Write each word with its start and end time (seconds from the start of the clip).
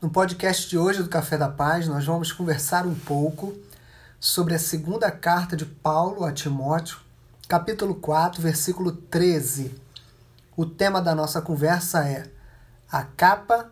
No 0.00 0.08
podcast 0.08 0.66
de 0.66 0.78
hoje 0.78 1.02
do 1.02 1.10
Café 1.10 1.36
da 1.36 1.50
Paz, 1.50 1.86
nós 1.86 2.06
vamos 2.06 2.32
conversar 2.32 2.86
um 2.86 2.94
pouco 2.94 3.54
sobre 4.18 4.54
a 4.54 4.58
segunda 4.58 5.10
carta 5.10 5.54
de 5.54 5.66
Paulo 5.66 6.24
a 6.24 6.32
Timóteo, 6.32 6.98
capítulo 7.46 7.94
4, 7.94 8.40
versículo 8.40 8.92
13. 8.92 9.78
O 10.56 10.64
tema 10.64 11.02
da 11.02 11.14
nossa 11.14 11.42
conversa 11.42 12.08
é 12.08 12.24
a 12.90 13.02
capa, 13.04 13.70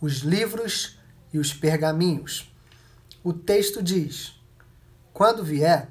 os 0.00 0.22
livros 0.22 0.98
e 1.32 1.38
os 1.38 1.54
pergaminhos. 1.54 2.52
O 3.22 3.32
texto 3.32 3.80
diz: 3.80 4.42
Quando 5.12 5.44
vier, 5.44 5.88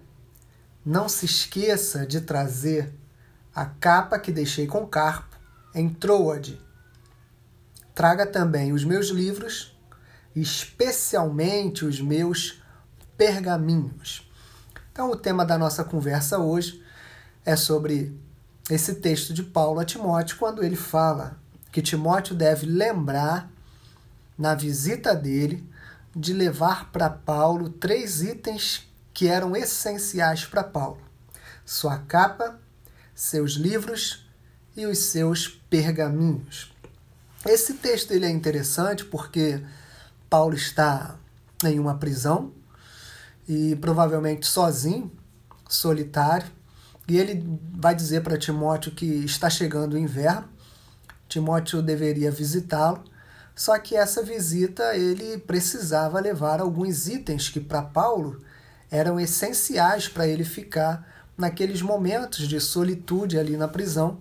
não 0.86 1.08
se 1.08 1.26
esqueça 1.26 2.06
de 2.06 2.20
trazer 2.20 2.94
a 3.56 3.66
capa 3.66 4.20
que 4.20 4.30
deixei 4.34 4.68
com 4.68 4.86
Carpo 4.86 5.38
em 5.74 5.88
Troade 5.88 6.60
Traga 8.00 8.26
também 8.26 8.72
os 8.72 8.86
meus 8.86 9.10
livros, 9.10 9.78
especialmente 10.34 11.84
os 11.84 12.00
meus 12.00 12.64
pergaminhos. 13.18 14.26
Então, 14.90 15.12
o 15.12 15.18
tema 15.18 15.46
da 15.46 15.58
nossa 15.58 15.84
conversa 15.84 16.40
hoje 16.40 16.82
é 17.46 17.58
sobre 17.58 18.18
esse 18.70 18.96
texto 18.96 19.34
de 19.34 19.44
Paulo 19.44 19.82
a 19.82 19.84
Timóteo, 19.84 20.38
quando 20.38 20.64
ele 20.64 20.78
fala 20.78 21.38
que 21.74 21.82
Timóteo 21.82 22.34
deve 22.34 22.66
lembrar, 22.66 23.52
na 24.38 24.56
visita 24.56 25.14
dele, 25.14 25.70
de 26.16 26.32
levar 26.32 26.94
para 26.94 27.10
Paulo 27.10 27.68
três 27.68 28.22
itens 28.22 28.90
que 29.14 29.28
eram 29.28 29.58
essenciais 29.58 30.46
para 30.46 30.64
Paulo: 30.64 31.02
sua 31.66 31.98
capa, 31.98 32.62
seus 33.14 33.56
livros 33.56 34.26
e 34.74 34.86
os 34.86 35.00
seus 35.00 35.50
pergaminhos. 35.70 36.79
Esse 37.46 37.76
texto 37.76 38.12
ele 38.12 38.26
é 38.26 38.30
interessante 38.30 39.06
porque 39.06 39.64
Paulo 40.30 40.56
está 40.56 41.16
em 41.64 41.80
uma 41.80 41.96
prisão 41.96 42.52
e 43.48 43.78
provavelmente 43.78 44.46
sozinho, 44.46 45.12
solitário, 45.68 46.48
e 47.08 47.18
ele 47.18 47.44
vai 47.74 47.96
dizer 47.96 48.22
para 48.22 48.38
Timóteo 48.38 48.92
que 48.92 49.06
está 49.06 49.50
chegando 49.50 49.94
o 49.94 49.98
inverno. 49.98 50.48
Timóteo 51.30 51.82
deveria 51.82 52.30
visitá-lo, 52.30 53.04
só 53.56 53.78
que 53.80 53.96
essa 53.96 54.22
visita 54.22 54.96
ele 54.96 55.38
precisava 55.38 56.20
levar 56.20 56.60
alguns 56.60 57.08
itens 57.08 57.50
que 57.50 57.60
para 57.60 57.82
Paulo 57.82 58.42
eram 58.92 59.20
essenciais 59.20 60.08
para 60.08 60.28
ele 60.28 60.44
ficar 60.44 61.08
naqueles 61.38 61.82
momentos 61.82 62.48
de 62.48 62.60
solitude 62.60 63.40
ali 63.40 63.56
na 63.56 63.68
prisão. 63.68 64.20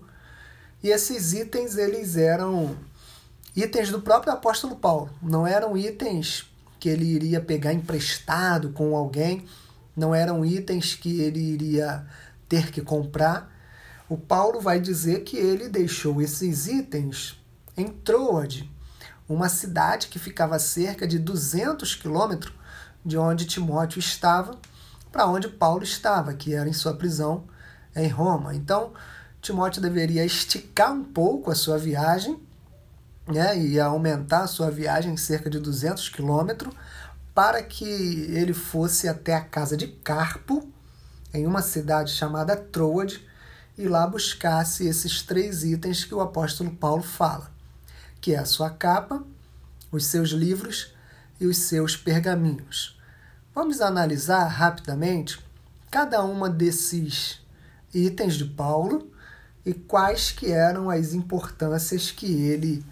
E 0.81 0.87
esses 0.89 1.33
itens 1.33 1.77
eles 1.77 2.15
eram 2.15 2.75
itens 3.55 3.89
do 3.89 4.01
próprio 4.01 4.33
apóstolo 4.33 4.75
Paulo, 4.75 5.09
não 5.21 5.45
eram 5.45 5.77
itens 5.77 6.45
que 6.79 6.87
ele 6.87 7.05
iria 7.05 7.41
pegar 7.41 7.73
emprestado 7.73 8.69
com 8.69 8.95
alguém, 8.95 9.45
não 9.95 10.15
eram 10.15 10.45
itens 10.45 10.95
que 10.95 11.19
ele 11.21 11.39
iria 11.39 12.05
ter 12.47 12.71
que 12.71 12.81
comprar. 12.81 13.53
O 14.07 14.17
Paulo 14.17 14.61
vai 14.61 14.79
dizer 14.79 15.23
que 15.23 15.37
ele 15.37 15.67
deixou 15.67 16.21
esses 16.21 16.67
itens 16.67 17.37
em 17.75 17.87
Troade, 17.87 18.69
uma 19.27 19.49
cidade 19.49 20.07
que 20.07 20.17
ficava 20.17 20.55
a 20.55 20.59
cerca 20.59 21.07
de 21.07 21.19
200 21.19 21.95
quilômetros 21.95 22.53
de 23.05 23.17
onde 23.17 23.45
Timóteo 23.45 23.99
estava, 23.99 24.57
para 25.11 25.27
onde 25.27 25.47
Paulo 25.47 25.83
estava, 25.83 26.33
que 26.33 26.53
era 26.53 26.69
em 26.69 26.73
sua 26.73 26.93
prisão 26.93 27.43
em 27.95 28.07
Roma. 28.07 28.55
Então, 28.55 28.93
Timóteo 29.41 29.81
deveria 29.81 30.25
esticar 30.25 30.93
um 30.93 31.03
pouco 31.03 31.51
a 31.51 31.55
sua 31.55 31.77
viagem 31.77 32.39
né, 33.31 33.57
ia 33.57 33.85
aumentar 33.85 34.41
a 34.43 34.47
sua 34.47 34.71
viagem 34.71 35.13
em 35.13 35.17
cerca 35.17 35.49
de 35.49 35.59
200 35.59 36.09
quilômetros 36.09 36.73
para 37.33 37.61
que 37.63 37.85
ele 37.85 38.53
fosse 38.53 39.07
até 39.07 39.35
a 39.35 39.41
casa 39.41 39.77
de 39.77 39.87
Carpo, 39.87 40.67
em 41.33 41.45
uma 41.45 41.61
cidade 41.61 42.11
chamada 42.11 42.55
Troade, 42.55 43.25
e 43.77 43.87
lá 43.87 44.05
buscasse 44.05 44.87
esses 44.87 45.21
três 45.21 45.63
itens 45.63 46.03
que 46.03 46.13
o 46.13 46.19
apóstolo 46.19 46.71
Paulo 46.71 47.03
fala, 47.03 47.49
que 48.19 48.33
é 48.33 48.39
a 48.39 48.45
sua 48.45 48.69
capa, 48.69 49.23
os 49.91 50.05
seus 50.05 50.31
livros 50.31 50.93
e 51.39 51.45
os 51.45 51.57
seus 51.57 51.95
pergaminhos. 51.95 52.99
Vamos 53.55 53.79
analisar 53.79 54.45
rapidamente 54.47 55.39
cada 55.89 56.23
uma 56.23 56.49
desses 56.49 57.39
itens 57.93 58.35
de 58.35 58.45
Paulo 58.45 59.09
e 59.65 59.73
quais 59.73 60.31
que 60.31 60.51
eram 60.51 60.89
as 60.89 61.13
importâncias 61.13 62.11
que 62.11 62.25
ele 62.25 62.83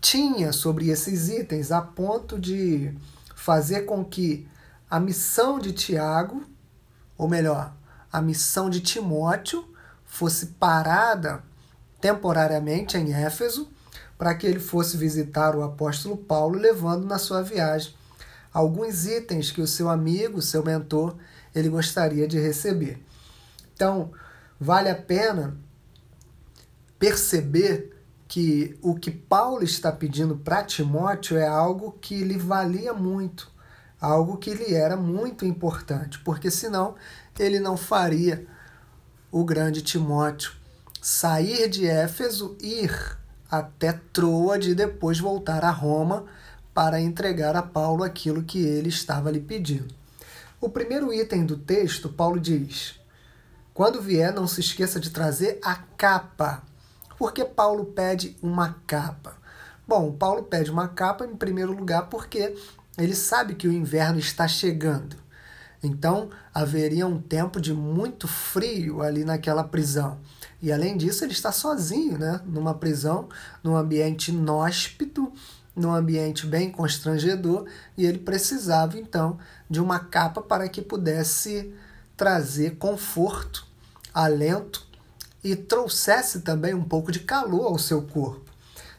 tinha 0.00 0.52
sobre 0.52 0.88
esses 0.88 1.28
itens 1.28 1.72
a 1.72 1.80
ponto 1.80 2.38
de 2.38 2.94
fazer 3.34 3.82
com 3.82 4.04
que 4.04 4.48
a 4.90 5.00
missão 5.00 5.58
de 5.58 5.72
Tiago, 5.72 6.44
ou 7.18 7.28
melhor, 7.28 7.74
a 8.12 8.20
missão 8.22 8.70
de 8.70 8.80
Timóteo, 8.80 9.64
fosse 10.04 10.46
parada 10.46 11.42
temporariamente 12.00 12.96
em 12.96 13.12
Éfeso, 13.12 13.68
para 14.16 14.34
que 14.34 14.46
ele 14.46 14.60
fosse 14.60 14.96
visitar 14.96 15.54
o 15.54 15.62
apóstolo 15.62 16.16
Paulo, 16.16 16.58
levando 16.58 17.04
na 17.04 17.18
sua 17.18 17.42
viagem 17.42 17.94
alguns 18.52 19.04
itens 19.04 19.50
que 19.50 19.60
o 19.60 19.66
seu 19.66 19.88
amigo, 19.90 20.40
seu 20.40 20.64
mentor, 20.64 21.14
ele 21.54 21.68
gostaria 21.68 22.26
de 22.26 22.38
receber. 22.38 23.02
Então, 23.74 24.10
vale 24.58 24.88
a 24.88 24.94
pena 24.94 25.56
perceber 26.98 27.95
que 28.28 28.76
o 28.82 28.94
que 28.94 29.10
Paulo 29.10 29.62
está 29.62 29.92
pedindo 29.92 30.36
para 30.36 30.64
Timóteo 30.64 31.36
é 31.36 31.46
algo 31.46 31.92
que 32.00 32.24
lhe 32.24 32.36
valia 32.36 32.92
muito, 32.92 33.50
algo 34.00 34.36
que 34.36 34.52
lhe 34.52 34.74
era 34.74 34.96
muito 34.96 35.44
importante, 35.44 36.18
porque 36.20 36.50
senão 36.50 36.94
ele 37.38 37.60
não 37.60 37.76
faria 37.76 38.46
o 39.30 39.44
grande 39.44 39.82
Timóteo 39.82 40.52
sair 41.00 41.68
de 41.68 41.86
Éfeso, 41.86 42.56
ir 42.60 43.16
até 43.50 43.92
Troade 44.12 44.70
e 44.70 44.74
depois 44.74 45.20
voltar 45.20 45.64
a 45.64 45.70
Roma 45.70 46.24
para 46.74 47.00
entregar 47.00 47.54
a 47.54 47.62
Paulo 47.62 48.02
aquilo 48.02 48.42
que 48.42 48.58
ele 48.58 48.88
estava 48.88 49.30
lhe 49.30 49.40
pedindo. 49.40 49.94
O 50.60 50.68
primeiro 50.68 51.12
item 51.12 51.46
do 51.46 51.56
texto, 51.56 52.08
Paulo 52.08 52.40
diz: 52.40 52.98
Quando 53.72 54.02
vier, 54.02 54.32
não 54.32 54.48
se 54.48 54.60
esqueça 54.60 54.98
de 54.98 55.10
trazer 55.10 55.60
a 55.62 55.76
capa 55.76 56.62
por 57.18 57.32
que 57.32 57.44
Paulo 57.44 57.86
pede 57.86 58.36
uma 58.42 58.76
capa? 58.86 59.36
Bom, 59.86 60.12
Paulo 60.12 60.42
pede 60.42 60.70
uma 60.70 60.88
capa 60.88 61.24
em 61.24 61.36
primeiro 61.36 61.72
lugar 61.72 62.08
porque 62.08 62.54
ele 62.98 63.14
sabe 63.14 63.54
que 63.54 63.68
o 63.68 63.72
inverno 63.72 64.18
está 64.18 64.48
chegando. 64.48 65.16
Então 65.82 66.30
haveria 66.52 67.06
um 67.06 67.20
tempo 67.20 67.60
de 67.60 67.72
muito 67.72 68.26
frio 68.26 69.02
ali 69.02 69.24
naquela 69.24 69.62
prisão. 69.62 70.18
E 70.60 70.72
além 70.72 70.96
disso, 70.96 71.24
ele 71.24 71.32
está 71.32 71.52
sozinho, 71.52 72.18
né? 72.18 72.40
Numa 72.46 72.74
prisão, 72.74 73.28
num 73.62 73.76
ambiente 73.76 74.30
inóspito, 74.30 75.32
num 75.74 75.94
ambiente 75.94 76.46
bem 76.46 76.70
constrangedor, 76.70 77.66
e 77.96 78.06
ele 78.06 78.18
precisava 78.18 78.98
então 78.98 79.38
de 79.68 79.80
uma 79.80 79.98
capa 79.98 80.40
para 80.40 80.68
que 80.68 80.80
pudesse 80.80 81.74
trazer 82.16 82.76
conforto, 82.76 83.66
alento 84.14 84.85
e 85.46 85.54
trouxesse 85.54 86.40
também 86.40 86.74
um 86.74 86.82
pouco 86.82 87.12
de 87.12 87.20
calor 87.20 87.66
ao 87.66 87.78
seu 87.78 88.02
corpo. 88.02 88.50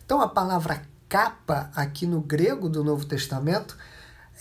Então 0.06 0.22
a 0.22 0.30
palavra 0.30 0.82
capa 1.10 1.70
aqui 1.76 2.08
no 2.08 2.22
grego 2.22 2.70
do 2.70 2.86
Novo 2.86 3.06
Testamento 3.06 3.78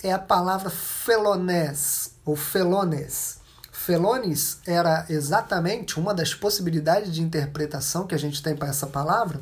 é 0.04 0.12
a 0.12 0.18
palavra 0.18 0.70
felonés 0.70 2.14
ou 2.24 2.36
felones. 2.36 3.40
Felones 3.72 4.60
era 4.64 5.04
exatamente 5.08 5.98
uma 5.98 6.14
das 6.14 6.32
possibilidades 6.32 7.12
de 7.12 7.22
interpretação 7.22 8.06
que 8.06 8.14
a 8.14 8.18
gente 8.18 8.40
tem 8.40 8.54
para 8.54 8.68
essa 8.68 8.86
palavra, 8.86 9.40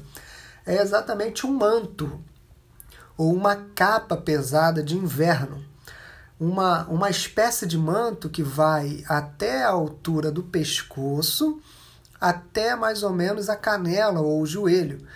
é 0.64 0.80
exatamente 0.80 1.46
um 1.46 1.52
manto 1.52 2.18
ou 3.14 3.34
uma 3.34 3.56
capa 3.74 4.16
pesada 4.16 4.82
de 4.82 4.96
inverno. 4.96 5.62
Uma, 6.40 6.86
uma 6.86 7.10
espécie 7.10 7.66
de 7.66 7.76
manto 7.76 8.30
que 8.30 8.42
vai 8.42 9.04
até 9.06 9.64
a 9.64 9.70
altura 9.70 10.32
do 10.32 10.42
pescoço 10.42 11.60
até 12.24 12.74
mais 12.74 13.02
ou 13.02 13.12
menos 13.12 13.50
a 13.50 13.56
canela 13.56 14.22
ou 14.22 14.40
o 14.40 14.46
joelho. 14.46 15.06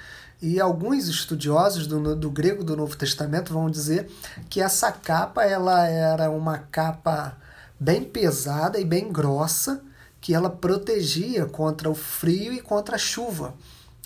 E 0.43 0.60
alguns 0.60 1.08
estudiosos 1.08 1.87
do, 1.87 2.14
do 2.14 2.31
grego 2.31 2.62
do 2.62 2.76
Novo 2.76 2.94
Testamento 2.99 3.50
vão 3.50 3.70
dizer 3.70 4.10
que 4.50 4.60
essa 4.60 4.93
capa 4.93 5.43
ela 5.43 5.87
era 5.87 6.31
uma 6.31 6.58
capa 6.58 7.34
bem 7.81 8.05
pesada 8.05 8.78
e 8.78 8.84
bem 8.84 9.10
grossa, 9.10 9.81
que 10.20 10.34
ela 10.34 10.50
protegia 10.50 11.46
contra 11.46 11.88
o 11.88 11.94
frio 11.94 12.52
e 12.52 12.60
contra 12.60 12.96
a 12.96 12.99
chuva. 12.99 13.55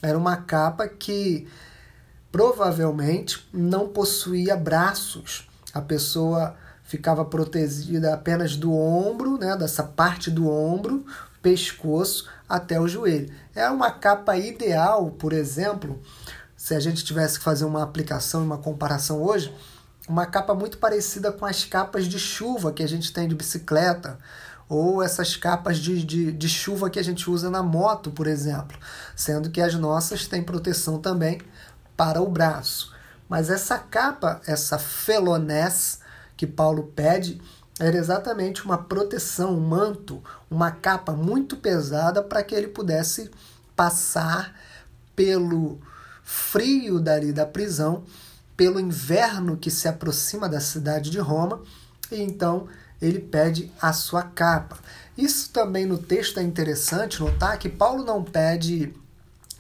Era 0.00 0.16
uma 0.16 0.36
capa 0.36 0.86
que 0.86 1.48
provavelmente 2.30 3.48
não 3.52 3.88
possuía 3.88 4.54
braços. 4.54 5.48
A 5.74 5.80
pessoa 5.80 6.54
ficava 6.84 7.24
protegida 7.24 8.14
apenas 8.14 8.54
do 8.54 8.72
ombro, 8.72 9.38
né, 9.38 9.56
dessa 9.56 9.82
parte 9.82 10.30
do 10.30 10.48
ombro, 10.48 11.04
pescoço 11.42 12.28
até 12.48 12.80
o 12.80 12.88
joelho. 12.88 13.32
É 13.54 13.68
uma 13.68 13.90
capa 13.90 14.36
ideal, 14.36 15.10
por 15.10 15.32
exemplo, 15.32 16.00
se 16.56 16.74
a 16.74 16.80
gente 16.80 17.04
tivesse 17.04 17.38
que 17.38 17.44
fazer 17.44 17.64
uma 17.64 17.82
aplicação, 17.82 18.44
uma 18.44 18.56
comparação 18.56 19.20
hoje, 19.20 19.52
uma 20.08 20.26
capa 20.26 20.54
muito 20.54 20.78
parecida 20.78 21.32
com 21.32 21.44
as 21.44 21.64
capas 21.64 22.06
de 22.06 22.18
chuva 22.18 22.72
que 22.72 22.82
a 22.82 22.88
gente 22.88 23.12
tem 23.12 23.28
de 23.28 23.34
bicicleta, 23.34 24.18
ou 24.68 25.02
essas 25.02 25.36
capas 25.36 25.78
de, 25.78 26.02
de, 26.02 26.32
de 26.32 26.48
chuva 26.48 26.88
que 26.88 26.98
a 26.98 27.04
gente 27.04 27.28
usa 27.28 27.50
na 27.50 27.62
moto, 27.62 28.10
por 28.10 28.26
exemplo, 28.26 28.78
sendo 29.14 29.50
que 29.50 29.60
as 29.60 29.74
nossas 29.74 30.26
têm 30.26 30.42
proteção 30.42 30.98
também 30.98 31.40
para 31.96 32.22
o 32.22 32.28
braço. 32.28 32.94
Mas 33.28 33.50
essa 33.50 33.78
capa, 33.78 34.40
essa 34.46 34.78
felonés 34.78 36.00
que 36.36 36.46
Paulo 36.46 36.92
pede, 36.94 37.40
era 37.80 37.96
exatamente 37.96 38.64
uma 38.64 38.78
proteção, 38.78 39.56
um 39.56 39.60
manto, 39.60 40.22
uma 40.50 40.70
capa 40.70 41.12
muito 41.12 41.56
pesada 41.56 42.22
para 42.22 42.42
que 42.42 42.54
ele 42.54 42.68
pudesse 42.68 43.30
passar 43.74 44.54
pelo 45.16 45.80
frio 46.22 47.00
dali 47.00 47.32
da 47.32 47.46
prisão, 47.46 48.04
pelo 48.56 48.78
inverno 48.78 49.56
que 49.56 49.70
se 49.70 49.88
aproxima 49.88 50.48
da 50.48 50.60
cidade 50.60 51.10
de 51.10 51.18
Roma, 51.18 51.62
e 52.10 52.20
então 52.20 52.68
ele 53.00 53.18
pede 53.18 53.72
a 53.80 53.92
sua 53.92 54.22
capa. 54.22 54.78
Isso 55.16 55.50
também 55.50 55.84
no 55.84 55.98
texto 55.98 56.38
é 56.38 56.42
interessante 56.42 57.20
notar 57.20 57.58
que 57.58 57.68
Paulo 57.68 58.04
não 58.04 58.22
pede 58.22 58.94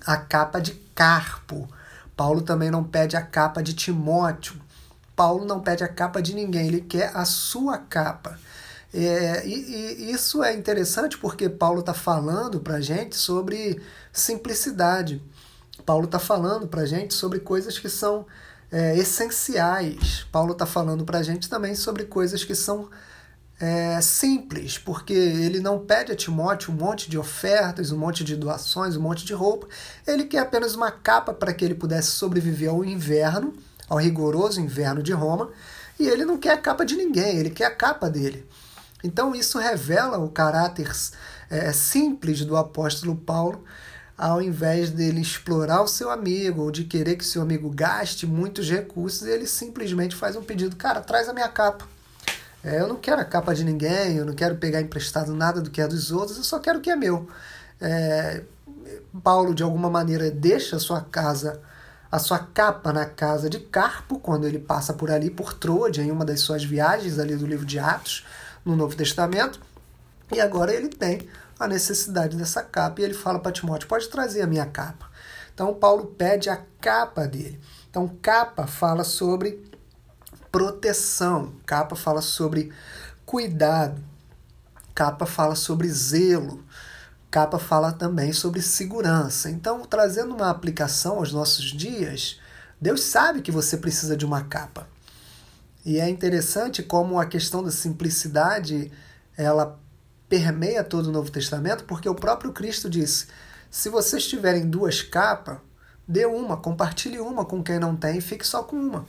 a 0.06 0.16
capa 0.16 0.60
de 0.60 0.74
Carpo, 0.94 1.68
Paulo 2.16 2.42
também 2.42 2.70
não 2.70 2.84
pede 2.84 3.16
a 3.16 3.22
capa 3.22 3.62
de 3.62 3.74
Timóteo, 3.74 4.54
Paulo 5.14 5.44
não 5.44 5.60
pede 5.60 5.84
a 5.84 5.88
capa 5.88 6.20
de 6.20 6.34
ninguém, 6.34 6.68
ele 6.68 6.80
quer 6.80 7.10
a 7.14 7.24
sua 7.24 7.78
capa. 7.78 8.38
É, 8.94 9.46
e, 9.46 9.54
e, 9.54 10.12
isso 10.12 10.42
é 10.42 10.54
interessante 10.54 11.16
porque 11.16 11.48
Paulo 11.48 11.80
está 11.80 11.94
falando 11.94 12.60
para 12.60 12.76
a 12.76 12.80
gente 12.80 13.16
sobre 13.16 13.80
simplicidade. 14.12 15.22
Paulo 15.86 16.04
está 16.04 16.18
falando 16.18 16.68
para 16.68 16.82
a 16.82 16.86
gente 16.86 17.14
sobre 17.14 17.40
coisas 17.40 17.78
que 17.78 17.88
são 17.88 18.26
é, 18.70 18.96
essenciais. 18.96 20.26
Paulo 20.30 20.52
está 20.52 20.66
falando 20.66 21.04
para 21.04 21.18
a 21.18 21.22
gente 21.22 21.48
também 21.48 21.74
sobre 21.74 22.04
coisas 22.04 22.44
que 22.44 22.54
são 22.54 22.88
é, 23.60 24.00
simples, 24.00 24.76
porque 24.76 25.12
ele 25.12 25.60
não 25.60 25.78
pede 25.78 26.10
a 26.10 26.16
Timóteo 26.16 26.72
um 26.72 26.76
monte 26.76 27.08
de 27.08 27.16
ofertas, 27.16 27.92
um 27.92 27.98
monte 27.98 28.24
de 28.24 28.34
doações, 28.34 28.96
um 28.96 29.00
monte 29.00 29.24
de 29.24 29.32
roupa. 29.32 29.68
Ele 30.06 30.24
quer 30.24 30.40
apenas 30.40 30.74
uma 30.74 30.90
capa 30.90 31.32
para 31.32 31.54
que 31.54 31.64
ele 31.64 31.74
pudesse 31.74 32.10
sobreviver 32.10 32.70
ao 32.70 32.84
inverno, 32.84 33.54
ao 33.92 33.98
rigoroso 33.98 34.58
inverno 34.58 35.02
de 35.02 35.12
Roma. 35.12 35.50
E 36.00 36.08
ele 36.08 36.24
não 36.24 36.38
quer 36.38 36.52
a 36.52 36.56
capa 36.56 36.82
de 36.82 36.96
ninguém, 36.96 37.36
ele 37.36 37.50
quer 37.50 37.66
a 37.66 37.74
capa 37.74 38.08
dele. 38.08 38.48
Então 39.04 39.34
isso 39.34 39.58
revela 39.58 40.18
o 40.18 40.30
caráter 40.30 40.90
é, 41.50 41.70
simples 41.72 42.42
do 42.42 42.56
apóstolo 42.56 43.14
Paulo, 43.14 43.62
ao 44.16 44.40
invés 44.40 44.90
dele 44.90 45.20
explorar 45.20 45.82
o 45.82 45.88
seu 45.88 46.10
amigo 46.10 46.62
ou 46.62 46.70
de 46.70 46.84
querer 46.84 47.16
que 47.16 47.24
seu 47.24 47.42
amigo 47.42 47.68
gaste 47.68 48.26
muitos 48.26 48.70
recursos, 48.70 49.26
ele 49.28 49.46
simplesmente 49.46 50.16
faz 50.16 50.36
um 50.36 50.42
pedido: 50.42 50.74
cara, 50.74 51.02
traz 51.02 51.28
a 51.28 51.34
minha 51.34 51.48
capa. 51.48 51.86
É, 52.64 52.80
eu 52.80 52.88
não 52.88 52.96
quero 52.96 53.20
a 53.20 53.24
capa 53.24 53.54
de 53.54 53.62
ninguém, 53.62 54.16
eu 54.16 54.24
não 54.24 54.34
quero 54.34 54.56
pegar 54.56 54.80
emprestado 54.80 55.34
nada 55.34 55.60
do 55.60 55.70
que 55.70 55.82
é 55.82 55.86
dos 55.86 56.10
outros, 56.10 56.38
eu 56.38 56.44
só 56.44 56.58
quero 56.58 56.78
o 56.78 56.82
que 56.82 56.90
é 56.90 56.96
meu. 56.96 57.28
É, 57.78 58.42
Paulo, 59.22 59.54
de 59.54 59.62
alguma 59.62 59.90
maneira, 59.90 60.30
deixa 60.30 60.78
sua 60.78 61.02
casa, 61.02 61.60
a 62.12 62.18
sua 62.18 62.38
capa 62.38 62.92
na 62.92 63.06
casa 63.06 63.48
de 63.48 63.58
Carpo, 63.58 64.18
quando 64.18 64.46
ele 64.46 64.58
passa 64.58 64.92
por 64.92 65.10
ali, 65.10 65.30
por 65.30 65.54
Troade, 65.54 66.02
em 66.02 66.10
uma 66.10 66.26
das 66.26 66.40
suas 66.40 66.62
viagens 66.62 67.18
ali 67.18 67.34
do 67.34 67.46
livro 67.46 67.64
de 67.64 67.78
Atos, 67.78 68.26
no 68.62 68.76
Novo 68.76 68.94
Testamento, 68.94 69.58
e 70.30 70.38
agora 70.38 70.74
ele 70.74 70.90
tem 70.90 71.26
a 71.58 71.66
necessidade 71.66 72.36
dessa 72.36 72.62
capa 72.62 73.00
e 73.00 73.04
ele 73.04 73.14
fala 73.14 73.38
para 73.38 73.50
Timóteo: 73.50 73.88
pode 73.88 74.08
trazer 74.10 74.42
a 74.42 74.46
minha 74.46 74.66
capa. 74.66 75.10
Então 75.54 75.72
Paulo 75.72 76.04
pede 76.04 76.50
a 76.50 76.60
capa 76.82 77.26
dele. 77.26 77.58
Então 77.88 78.06
capa 78.20 78.66
fala 78.66 79.04
sobre 79.04 79.64
proteção, 80.50 81.54
capa 81.64 81.96
fala 81.96 82.20
sobre 82.20 82.70
cuidado, 83.24 84.02
capa 84.94 85.24
fala 85.24 85.54
sobre 85.54 85.88
zelo, 85.88 86.62
capa 87.32 87.58
fala 87.58 87.90
também 87.92 88.30
sobre 88.30 88.60
segurança. 88.60 89.50
Então, 89.50 89.80
trazendo 89.86 90.34
uma 90.34 90.50
aplicação 90.50 91.16
aos 91.16 91.32
nossos 91.32 91.64
dias, 91.64 92.38
Deus 92.78 93.00
sabe 93.00 93.40
que 93.40 93.50
você 93.50 93.78
precisa 93.78 94.14
de 94.14 94.26
uma 94.26 94.44
capa. 94.44 94.86
E 95.82 95.98
é 95.98 96.08
interessante 96.10 96.82
como 96.82 97.18
a 97.18 97.24
questão 97.24 97.64
da 97.64 97.70
simplicidade 97.70 98.92
ela 99.34 99.80
permeia 100.28 100.84
todo 100.84 101.06
o 101.06 101.12
Novo 101.12 101.30
Testamento, 101.30 101.84
porque 101.84 102.06
o 102.06 102.14
próprio 102.14 102.52
Cristo 102.52 102.90
disse: 102.90 103.28
se 103.70 103.88
vocês 103.88 104.26
tiverem 104.26 104.68
duas 104.68 105.00
capas, 105.00 105.56
dê 106.06 106.26
uma, 106.26 106.58
compartilhe 106.58 107.18
uma 107.18 107.46
com 107.46 107.64
quem 107.64 107.78
não 107.78 107.96
tem 107.96 108.18
e 108.18 108.20
fique 108.20 108.46
só 108.46 108.62
com 108.62 108.76
uma. 108.76 109.06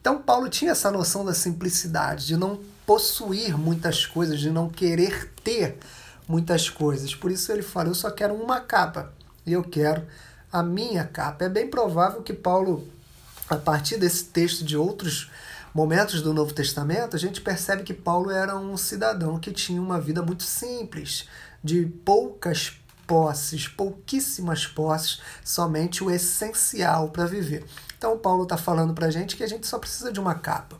Então, 0.00 0.20
Paulo 0.20 0.48
tinha 0.48 0.72
essa 0.72 0.90
noção 0.90 1.24
da 1.24 1.34
simplicidade, 1.34 2.26
de 2.26 2.36
não 2.36 2.58
possuir 2.84 3.56
muitas 3.56 4.04
coisas, 4.04 4.40
de 4.40 4.50
não 4.50 4.68
querer 4.68 5.30
ter 5.44 5.78
muitas 6.28 6.68
coisas. 6.68 7.14
Por 7.14 7.30
isso 7.30 7.50
ele 7.52 7.62
fala: 7.62 7.88
eu 7.88 7.94
só 7.94 8.10
quero 8.10 8.34
uma 8.34 8.60
capa 8.60 9.12
e 9.46 9.52
eu 9.52 9.62
quero 9.62 10.06
a 10.52 10.62
minha 10.62 11.04
capa. 11.04 11.44
É 11.44 11.48
bem 11.48 11.68
provável 11.68 12.22
que 12.22 12.32
Paulo, 12.32 12.86
a 13.48 13.56
partir 13.56 13.96
desse 13.96 14.24
texto 14.24 14.64
de 14.64 14.76
outros 14.76 15.30
momentos 15.74 16.22
do 16.22 16.34
Novo 16.34 16.52
Testamento, 16.52 17.14
a 17.16 17.18
gente 17.18 17.40
percebe 17.40 17.82
que 17.82 17.94
Paulo 17.94 18.30
era 18.30 18.56
um 18.56 18.76
cidadão 18.76 19.38
que 19.38 19.52
tinha 19.52 19.80
uma 19.80 20.00
vida 20.00 20.22
muito 20.22 20.42
simples, 20.42 21.28
de 21.62 21.86
poucas 22.04 22.80
posses, 23.06 23.66
pouquíssimas 23.66 24.66
posses, 24.66 25.20
somente 25.44 26.02
o 26.02 26.10
essencial 26.10 27.08
para 27.08 27.26
viver. 27.26 27.64
Então, 27.96 28.16
Paulo 28.16 28.44
está 28.44 28.56
falando 28.56 28.94
para 28.94 29.06
a 29.06 29.10
gente 29.10 29.36
que 29.36 29.44
a 29.44 29.48
gente 29.48 29.66
só 29.66 29.78
precisa 29.78 30.12
de 30.12 30.20
uma 30.20 30.34
capa. 30.34 30.76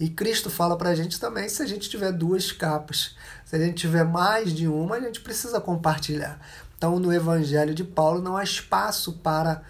E 0.00 0.08
Cristo 0.08 0.48
fala 0.48 0.76
para 0.76 0.90
a 0.90 0.94
gente 0.94 1.18
também 1.18 1.48
se 1.48 1.62
a 1.62 1.66
gente 1.66 1.90
tiver 1.90 2.12
duas 2.12 2.52
capas. 2.52 3.16
Se 3.48 3.56
a 3.56 3.58
gente 3.58 3.78
tiver 3.78 4.04
mais 4.04 4.52
de 4.52 4.68
uma, 4.68 4.96
a 4.96 5.00
gente 5.00 5.20
precisa 5.20 5.60
compartilhar. 5.60 6.38
Então, 6.76 7.00
no 7.00 7.12
Evangelho 7.12 7.74
de 7.74 7.82
Paulo 7.82 8.22
não 8.22 8.36
há 8.36 8.44
espaço 8.44 9.14
para 9.14 9.62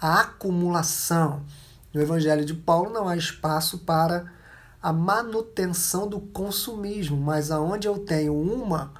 a 0.00 0.20
acumulação 0.20 1.42
no 1.94 2.02
Evangelho 2.02 2.44
de 2.44 2.54
Paulo 2.54 2.90
não 2.90 3.08
há 3.08 3.16
espaço 3.16 3.78
para 3.78 4.24
a 4.82 4.92
manutenção 4.92 6.08
do 6.08 6.20
consumismo, 6.20 7.16
mas 7.16 7.52
aonde 7.52 7.86
eu 7.86 8.00
tenho 8.00 8.36
uma, 8.36 8.92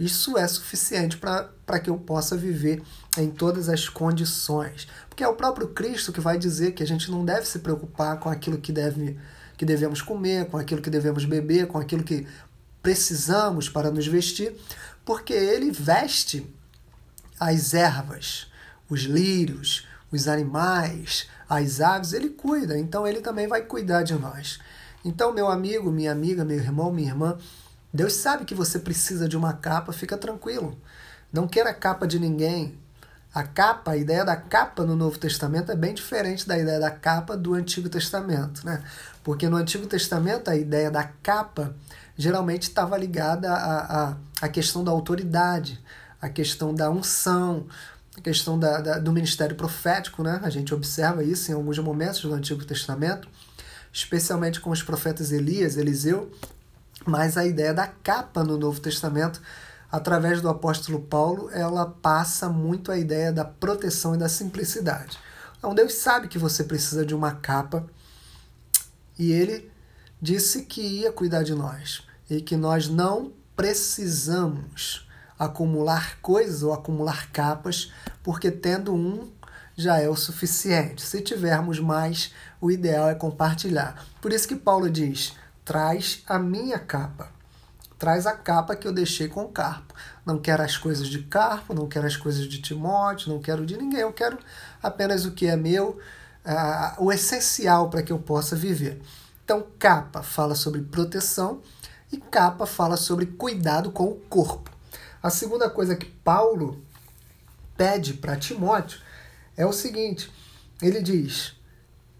isso 0.00 0.38
é 0.38 0.48
suficiente 0.48 1.18
para 1.18 1.78
que 1.78 1.90
eu 1.90 1.98
possa 1.98 2.34
viver 2.34 2.82
em 3.18 3.30
todas 3.30 3.68
as 3.68 3.90
condições. 3.90 4.88
Porque 5.08 5.22
é 5.22 5.28
o 5.28 5.34
próprio 5.34 5.68
Cristo 5.68 6.12
que 6.12 6.20
vai 6.20 6.38
dizer 6.38 6.72
que 6.72 6.82
a 6.82 6.86
gente 6.86 7.10
não 7.10 7.24
deve 7.24 7.46
se 7.46 7.58
preocupar 7.58 8.18
com 8.18 8.30
aquilo 8.30 8.56
que, 8.56 8.72
deve, 8.72 9.18
que 9.56 9.66
devemos 9.66 10.00
comer, 10.00 10.46
com 10.46 10.56
aquilo 10.56 10.80
que 10.80 10.90
devemos 10.90 11.26
beber, 11.26 11.66
com 11.66 11.76
aquilo 11.76 12.02
que 12.02 12.26
precisamos 12.82 13.68
para 13.68 13.90
nos 13.90 14.06
vestir, 14.06 14.54
porque 15.04 15.32
ele 15.32 15.70
veste 15.70 16.46
as 17.38 17.74
ervas, 17.74 18.46
os 18.88 19.02
lírios, 19.02 19.86
os 20.10 20.28
animais, 20.28 21.28
as 21.48 21.80
aves, 21.80 22.12
ele 22.12 22.30
cuida, 22.30 22.78
então 22.78 23.06
ele 23.06 23.20
também 23.20 23.46
vai 23.46 23.62
cuidar 23.62 24.02
de 24.02 24.14
nós. 24.14 24.58
Então, 25.04 25.32
meu 25.32 25.48
amigo, 25.48 25.90
minha 25.90 26.12
amiga, 26.12 26.44
meu 26.44 26.58
irmão, 26.58 26.92
minha 26.92 27.08
irmã, 27.08 27.38
Deus 27.92 28.14
sabe 28.14 28.44
que 28.44 28.54
você 28.54 28.78
precisa 28.78 29.28
de 29.28 29.36
uma 29.36 29.52
capa, 29.52 29.92
fica 29.92 30.16
tranquilo. 30.16 30.78
Não 31.32 31.46
queira 31.46 31.72
capa 31.72 32.06
de 32.06 32.18
ninguém. 32.18 32.78
A 33.34 33.42
capa, 33.42 33.92
a 33.92 33.96
ideia 33.96 34.24
da 34.24 34.36
capa 34.36 34.84
no 34.84 34.96
Novo 34.96 35.18
Testamento 35.18 35.70
é 35.70 35.76
bem 35.76 35.94
diferente 35.94 36.48
da 36.48 36.58
ideia 36.58 36.80
da 36.80 36.90
capa 36.90 37.36
do 37.36 37.54
Antigo 37.54 37.88
Testamento, 37.88 38.64
né? 38.64 38.82
Porque 39.22 39.48
no 39.48 39.56
Antigo 39.56 39.86
Testamento 39.86 40.48
a 40.48 40.56
ideia 40.56 40.90
da 40.90 41.04
capa 41.04 41.74
geralmente 42.16 42.62
estava 42.62 42.96
ligada 42.96 43.52
à, 43.52 44.08
à, 44.08 44.16
à 44.42 44.48
questão 44.48 44.82
da 44.82 44.90
autoridade, 44.90 45.80
à 46.20 46.28
questão 46.28 46.74
da 46.74 46.90
unção, 46.90 47.66
a 48.16 48.20
questão 48.20 48.58
da, 48.58 48.80
da, 48.80 48.98
do 48.98 49.12
ministério 49.12 49.54
profético, 49.54 50.22
né? 50.22 50.40
A 50.42 50.50
gente 50.50 50.74
observa 50.74 51.22
isso 51.22 51.50
em 51.50 51.54
alguns 51.54 51.78
momentos 51.78 52.22
do 52.22 52.32
Antigo 52.34 52.64
Testamento, 52.64 53.28
especialmente 53.92 54.60
com 54.60 54.70
os 54.70 54.82
profetas 54.82 55.30
Elias, 55.30 55.76
Eliseu, 55.76 56.30
mas 57.06 57.36
a 57.36 57.46
ideia 57.46 57.72
da 57.72 57.86
capa 57.86 58.42
no 58.42 58.58
Novo 58.58 58.80
Testamento, 58.80 59.40
através 59.90 60.40
do 60.40 60.48
apóstolo 60.48 61.00
Paulo, 61.00 61.50
ela 61.50 61.86
passa 61.86 62.48
muito 62.48 62.92
a 62.92 62.98
ideia 62.98 63.32
da 63.32 63.44
proteção 63.44 64.14
e 64.14 64.18
da 64.18 64.28
simplicidade. 64.28 65.18
Então 65.58 65.74
Deus 65.74 65.94
sabe 65.94 66.28
que 66.28 66.38
você 66.38 66.64
precisa 66.64 67.04
de 67.04 67.14
uma 67.14 67.32
capa 67.32 67.86
e 69.18 69.32
ele 69.32 69.70
disse 70.20 70.62
que 70.62 70.80
ia 70.80 71.10
cuidar 71.10 71.42
de 71.42 71.54
nós 71.54 72.06
e 72.30 72.40
que 72.40 72.56
nós 72.56 72.88
não 72.88 73.32
precisamos 73.56 75.08
acumular 75.38 76.20
coisas 76.20 76.62
ou 76.62 76.72
acumular 76.72 77.30
capas, 77.32 77.92
porque 78.22 78.50
tendo 78.50 78.94
um 78.94 79.30
já 79.76 79.98
é 79.98 80.08
o 80.08 80.16
suficiente. 80.16 81.02
Se 81.02 81.20
tivermos 81.22 81.78
mais, 81.78 82.32
o 82.60 82.70
ideal 82.70 83.08
é 83.08 83.14
compartilhar. 83.14 84.04
Por 84.20 84.32
isso 84.32 84.48
que 84.48 84.56
Paulo 84.56 84.90
diz: 84.90 85.34
traz 85.64 86.22
a 86.26 86.38
minha 86.38 86.78
capa. 86.78 87.37
Traz 87.98 88.26
a 88.26 88.32
capa 88.32 88.76
que 88.76 88.86
eu 88.86 88.92
deixei 88.92 89.28
com 89.28 89.48
Carpo. 89.48 89.92
Não 90.24 90.38
quero 90.38 90.62
as 90.62 90.76
coisas 90.76 91.08
de 91.08 91.22
Carpo, 91.24 91.74
não 91.74 91.88
quero 91.88 92.06
as 92.06 92.16
coisas 92.16 92.46
de 92.46 92.60
Timóteo, 92.60 93.32
não 93.32 93.40
quero 93.40 93.66
de 93.66 93.76
ninguém. 93.76 94.00
Eu 94.00 94.12
quero 94.12 94.38
apenas 94.82 95.24
o 95.24 95.32
que 95.32 95.46
é 95.46 95.56
meu, 95.56 95.98
uh, 96.46 97.02
o 97.02 97.12
essencial 97.12 97.90
para 97.90 98.02
que 98.02 98.12
eu 98.12 98.18
possa 98.18 98.54
viver. 98.54 99.02
Então, 99.44 99.66
capa 99.78 100.22
fala 100.22 100.54
sobre 100.54 100.82
proteção 100.82 101.60
e 102.12 102.18
capa 102.18 102.66
fala 102.66 102.96
sobre 102.96 103.26
cuidado 103.26 103.90
com 103.90 104.04
o 104.04 104.16
corpo. 104.28 104.70
A 105.22 105.30
segunda 105.30 105.68
coisa 105.68 105.96
que 105.96 106.06
Paulo 106.06 106.82
pede 107.76 108.14
para 108.14 108.36
Timóteo 108.36 109.00
é 109.56 109.66
o 109.66 109.72
seguinte: 109.72 110.30
ele 110.80 111.02
diz, 111.02 111.54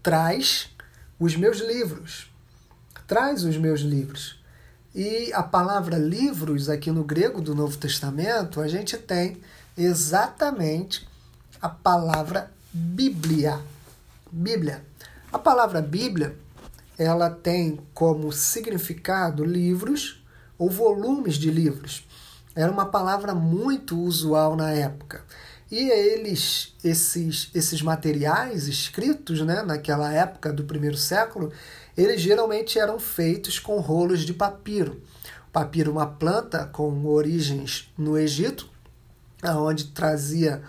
traz 0.03 0.69
os 1.19 1.35
meus 1.35 1.59
livros. 1.59 2.29
Traz 3.07 3.43
os 3.43 3.57
meus 3.57 3.81
livros. 3.81 4.38
E 5.01 5.31
a 5.31 5.41
palavra 5.41 5.97
livros 5.97 6.67
aqui 6.67 6.91
no 6.91 7.05
grego 7.05 7.39
do 7.39 7.55
Novo 7.55 7.77
Testamento, 7.77 8.59
a 8.59 8.67
gente 8.67 8.97
tem 8.97 9.37
exatamente 9.77 11.07
a 11.61 11.69
palavra 11.69 12.51
Bíblia. 12.73 13.61
Bíblia. 14.29 14.83
A 15.31 15.39
palavra 15.39 15.81
Bíblia, 15.81 16.35
ela 16.97 17.29
tem 17.29 17.79
como 17.93 18.29
significado 18.33 19.45
livros 19.45 20.21
ou 20.57 20.69
volumes 20.69 21.35
de 21.35 21.49
livros. 21.49 22.05
Era 22.53 22.69
uma 22.69 22.87
palavra 22.87 23.33
muito 23.33 23.97
usual 23.97 24.57
na 24.57 24.71
época. 24.71 25.23
E 25.71 25.77
eles, 25.77 26.75
esses, 26.83 27.49
esses 27.55 27.81
materiais 27.81 28.67
escritos 28.67 29.39
né, 29.41 29.61
naquela 29.61 30.11
época 30.11 30.51
do 30.51 30.65
primeiro 30.65 30.97
século, 30.97 31.53
eles 32.01 32.21
geralmente 32.21 32.79
eram 32.79 32.99
feitos 32.99 33.59
com 33.59 33.79
rolos 33.79 34.21
de 34.21 34.33
papiro. 34.33 35.01
O 35.47 35.51
papiro, 35.51 35.91
uma 35.91 36.05
planta 36.05 36.65
com 36.65 37.05
origens 37.05 37.91
no 37.97 38.17
Egito, 38.17 38.69
onde 39.43 39.85
trazia 39.85 40.61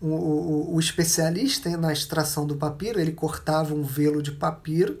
o, 0.00 0.08
o, 0.08 0.74
o 0.74 0.80
especialista 0.80 1.74
na 1.76 1.92
extração 1.92 2.46
do 2.46 2.56
papiro, 2.56 3.00
ele 3.00 3.12
cortava 3.12 3.74
um 3.74 3.82
velo 3.82 4.22
de 4.22 4.32
papiro 4.32 5.00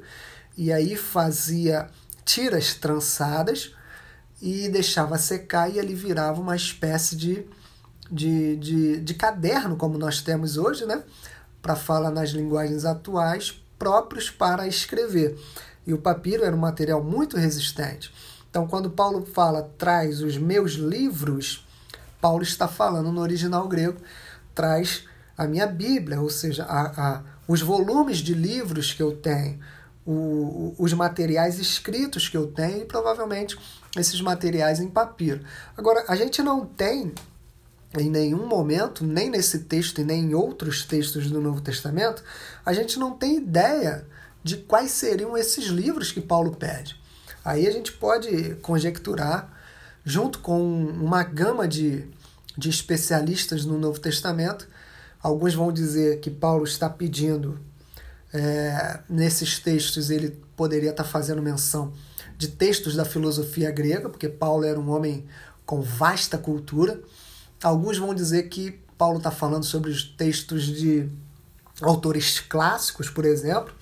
e 0.56 0.72
aí 0.72 0.96
fazia 0.96 1.88
tiras 2.24 2.74
trançadas 2.74 3.74
e 4.40 4.68
deixava 4.68 5.18
secar 5.18 5.70
e 5.70 5.78
ele 5.78 5.94
virava 5.94 6.40
uma 6.40 6.56
espécie 6.56 7.16
de 7.16 7.46
de, 8.10 8.56
de, 8.56 9.00
de 9.00 9.14
caderno, 9.14 9.76
como 9.76 9.98
nós 9.98 10.20
temos 10.22 10.56
hoje, 10.56 10.86
né? 10.86 11.02
para 11.60 11.74
falar 11.74 12.10
nas 12.12 12.30
linguagens 12.30 12.84
atuais, 12.84 13.60
próprios 13.76 14.30
para 14.30 14.68
escrever. 14.68 15.36
E 15.86 15.94
o 15.94 15.98
papiro 15.98 16.44
era 16.44 16.54
um 16.54 16.58
material 16.58 17.02
muito 17.02 17.36
resistente. 17.36 18.12
Então, 18.50 18.66
quando 18.66 18.90
Paulo 18.90 19.24
fala 19.26 19.70
traz 19.76 20.22
os 20.22 20.36
meus 20.36 20.72
livros, 20.72 21.66
Paulo 22.20 22.42
está 22.42 22.66
falando 22.66 23.12
no 23.12 23.20
original 23.20 23.68
grego, 23.68 24.00
traz 24.54 25.04
a 25.36 25.46
minha 25.46 25.66
Bíblia, 25.66 26.20
ou 26.20 26.30
seja, 26.30 26.64
a, 26.64 27.16
a, 27.16 27.22
os 27.46 27.60
volumes 27.60 28.18
de 28.18 28.34
livros 28.34 28.92
que 28.92 29.02
eu 29.02 29.16
tenho, 29.16 29.60
o, 30.06 30.74
os 30.78 30.92
materiais 30.92 31.58
escritos 31.58 32.28
que 32.28 32.36
eu 32.36 32.46
tenho 32.46 32.82
e 32.82 32.84
provavelmente 32.84 33.58
esses 33.96 34.20
materiais 34.20 34.80
em 34.80 34.88
papiro. 34.88 35.40
Agora, 35.76 36.04
a 36.08 36.16
gente 36.16 36.42
não 36.42 36.64
tem 36.64 37.12
em 37.98 38.10
nenhum 38.10 38.46
momento, 38.46 39.04
nem 39.04 39.30
nesse 39.30 39.60
texto 39.60 40.00
e 40.00 40.04
nem 40.04 40.24
em 40.24 40.34
outros 40.34 40.84
textos 40.84 41.30
do 41.30 41.40
Novo 41.40 41.60
Testamento, 41.60 42.22
a 42.64 42.72
gente 42.72 42.98
não 42.98 43.12
tem 43.12 43.36
ideia 43.36 44.06
de 44.46 44.58
quais 44.58 44.92
seriam 44.92 45.36
esses 45.36 45.64
livros 45.64 46.12
que 46.12 46.20
Paulo 46.20 46.54
pede. 46.54 46.94
Aí 47.44 47.66
a 47.66 47.70
gente 47.72 47.90
pode 47.90 48.54
conjecturar, 48.62 49.52
junto 50.04 50.38
com 50.38 50.60
uma 50.60 51.24
gama 51.24 51.66
de, 51.66 52.08
de 52.56 52.70
especialistas 52.70 53.64
no 53.64 53.76
Novo 53.76 53.98
Testamento, 53.98 54.68
alguns 55.20 55.52
vão 55.52 55.72
dizer 55.72 56.20
que 56.20 56.30
Paulo 56.30 56.62
está 56.62 56.88
pedindo, 56.88 57.58
é, 58.32 59.00
nesses 59.08 59.58
textos, 59.58 60.10
ele 60.10 60.40
poderia 60.54 60.90
estar 60.90 61.02
fazendo 61.02 61.42
menção 61.42 61.92
de 62.38 62.46
textos 62.46 62.94
da 62.94 63.04
filosofia 63.04 63.72
grega, 63.72 64.08
porque 64.08 64.28
Paulo 64.28 64.64
era 64.64 64.78
um 64.78 64.88
homem 64.90 65.26
com 65.64 65.82
vasta 65.82 66.38
cultura. 66.38 67.00
Alguns 67.60 67.98
vão 67.98 68.14
dizer 68.14 68.44
que 68.44 68.80
Paulo 68.96 69.18
está 69.18 69.32
falando 69.32 69.64
sobre 69.64 69.90
os 69.90 70.04
textos 70.04 70.66
de 70.66 71.08
autores 71.82 72.38
clássicos, 72.38 73.10
por 73.10 73.24
exemplo. 73.24 73.74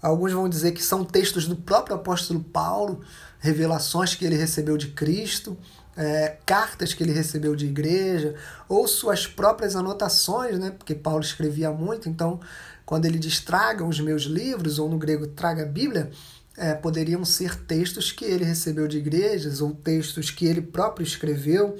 Alguns 0.00 0.32
vão 0.32 0.48
dizer 0.48 0.72
que 0.72 0.82
são 0.82 1.04
textos 1.04 1.46
do 1.46 1.56
próprio 1.56 1.96
apóstolo 1.96 2.40
Paulo, 2.40 3.00
revelações 3.38 4.14
que 4.14 4.24
ele 4.24 4.36
recebeu 4.36 4.76
de 4.76 4.88
Cristo, 4.88 5.56
é, 5.96 6.36
cartas 6.46 6.94
que 6.94 7.02
ele 7.02 7.12
recebeu 7.12 7.56
de 7.56 7.66
igreja, 7.66 8.36
ou 8.68 8.86
suas 8.86 9.26
próprias 9.26 9.74
anotações, 9.74 10.58
né? 10.58 10.70
porque 10.70 10.94
Paulo 10.94 11.20
escrevia 11.20 11.70
muito, 11.72 12.08
então 12.08 12.40
quando 12.86 13.04
ele 13.04 13.18
diz 13.18 13.40
traga 13.40 13.84
os 13.84 14.00
meus 14.00 14.22
livros, 14.22 14.78
ou 14.78 14.88
no 14.88 14.96
grego 14.96 15.26
traga 15.26 15.64
a 15.64 15.66
Bíblia, 15.66 16.10
é, 16.56 16.74
poderiam 16.74 17.24
ser 17.24 17.54
textos 17.64 18.10
que 18.10 18.24
ele 18.24 18.44
recebeu 18.44 18.88
de 18.88 18.98
igrejas, 18.98 19.60
ou 19.60 19.72
textos 19.72 20.30
que 20.30 20.46
ele 20.46 20.62
próprio 20.62 21.04
escreveu. 21.04 21.76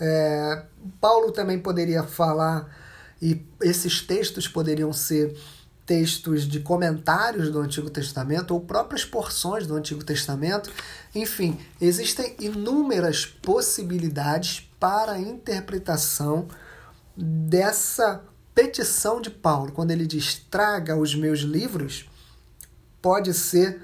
É, 0.00 0.62
Paulo 1.00 1.30
também 1.30 1.58
poderia 1.58 2.02
falar, 2.02 2.68
e 3.20 3.44
esses 3.62 4.02
textos 4.02 4.48
poderiam 4.48 4.92
ser 4.92 5.36
textos 5.86 6.46
de 6.46 6.60
comentários 6.60 7.50
do 7.50 7.60
Antigo 7.60 7.90
Testamento 7.90 8.52
ou 8.52 8.60
próprias 8.60 9.04
porções 9.04 9.66
do 9.66 9.74
Antigo 9.74 10.02
Testamento. 10.04 10.70
Enfim, 11.14 11.58
existem 11.80 12.34
inúmeras 12.40 13.26
possibilidades 13.26 14.68
para 14.80 15.12
a 15.12 15.20
interpretação 15.20 16.48
dessa 17.16 18.22
petição 18.54 19.20
de 19.20 19.30
Paulo. 19.30 19.72
Quando 19.72 19.90
ele 19.90 20.06
diz 20.06 20.34
traga 20.50 20.96
os 20.96 21.14
meus 21.14 21.40
livros, 21.40 22.08
pode 23.02 23.34
ser 23.34 23.80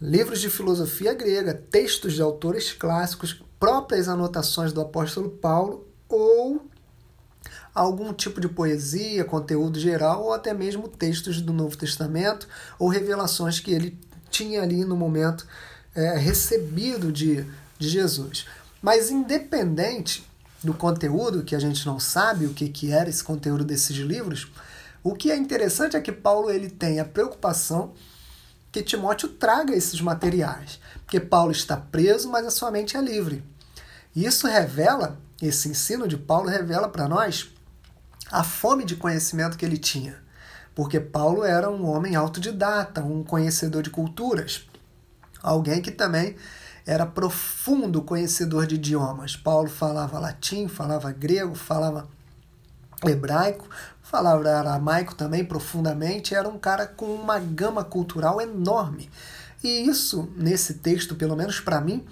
livros 0.00 0.40
de 0.40 0.50
filosofia 0.50 1.14
grega, 1.14 1.54
textos 1.54 2.14
de 2.14 2.22
autores 2.22 2.72
clássicos, 2.72 3.42
próprias 3.58 4.08
anotações 4.08 4.72
do 4.72 4.80
apóstolo 4.80 5.30
Paulo 5.30 5.86
ou 6.08 6.71
algum 7.74 8.12
tipo 8.12 8.40
de 8.40 8.48
poesia, 8.48 9.24
conteúdo 9.24 9.78
geral 9.78 10.24
ou 10.24 10.32
até 10.32 10.52
mesmo 10.52 10.88
textos 10.88 11.40
do 11.40 11.52
Novo 11.52 11.76
Testamento 11.76 12.46
ou 12.78 12.88
revelações 12.88 13.60
que 13.60 13.72
ele 13.72 13.98
tinha 14.30 14.62
ali 14.62 14.84
no 14.84 14.96
momento 14.96 15.46
é, 15.94 16.16
recebido 16.18 17.10
de, 17.12 17.44
de 17.78 17.88
Jesus. 17.88 18.46
Mas 18.80 19.10
independente 19.10 20.26
do 20.62 20.74
conteúdo, 20.74 21.42
que 21.42 21.56
a 21.56 21.60
gente 21.60 21.84
não 21.86 21.98
sabe 21.98 22.46
o 22.46 22.54
que, 22.54 22.68
que 22.68 22.92
era 22.92 23.08
esse 23.08 23.22
conteúdo 23.22 23.64
desses 23.64 23.96
livros, 23.96 24.50
o 25.02 25.14
que 25.14 25.30
é 25.30 25.36
interessante 25.36 25.96
é 25.96 26.00
que 26.00 26.12
Paulo 26.12 26.50
ele 26.50 26.70
tem 26.70 27.00
a 27.00 27.04
preocupação 27.04 27.92
que 28.70 28.82
Timóteo 28.82 29.28
traga 29.28 29.74
esses 29.74 30.00
materiais, 30.00 30.80
porque 31.04 31.20
Paulo 31.20 31.52
está 31.52 31.76
preso, 31.76 32.30
mas 32.30 32.46
a 32.46 32.50
sua 32.50 32.70
mente 32.70 32.96
é 32.96 33.02
livre. 33.02 33.44
Isso 34.14 34.46
revela, 34.46 35.20
esse 35.40 35.68
ensino 35.68 36.08
de 36.08 36.16
Paulo 36.16 36.48
revela 36.48 36.88
para 36.88 37.08
nós 37.08 37.52
a 38.32 38.42
fome 38.42 38.84
de 38.84 38.96
conhecimento 38.96 39.58
que 39.58 39.64
ele 39.64 39.76
tinha. 39.76 40.16
Porque 40.74 40.98
Paulo 40.98 41.44
era 41.44 41.70
um 41.70 41.86
homem 41.86 42.16
autodidata, 42.16 43.04
um 43.04 43.22
conhecedor 43.22 43.82
de 43.82 43.90
culturas, 43.90 44.66
alguém 45.42 45.82
que 45.82 45.90
também 45.90 46.34
era 46.86 47.04
profundo 47.04 48.00
conhecedor 48.00 48.66
de 48.66 48.76
idiomas. 48.76 49.36
Paulo 49.36 49.68
falava 49.68 50.18
latim, 50.18 50.66
falava 50.66 51.12
grego, 51.12 51.54
falava 51.54 52.08
hebraico, 53.04 53.68
falava 54.00 54.48
aramaico 54.48 55.14
também 55.14 55.44
profundamente, 55.44 56.34
era 56.34 56.48
um 56.48 56.58
cara 56.58 56.86
com 56.86 57.14
uma 57.14 57.38
gama 57.38 57.84
cultural 57.84 58.40
enorme. 58.40 59.10
E 59.62 59.86
isso, 59.86 60.32
nesse 60.36 60.74
texto, 60.74 61.14
pelo 61.14 61.36
menos 61.36 61.60
para 61.60 61.80
mim, 61.80 62.04